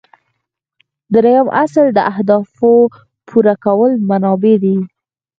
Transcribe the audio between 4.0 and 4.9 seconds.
منابع دي.